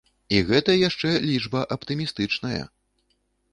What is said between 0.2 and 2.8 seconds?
І гэта яшчэ лічба аптымістычная.